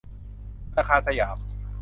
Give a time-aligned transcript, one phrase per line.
[0.73, 1.37] ธนาคารสยาม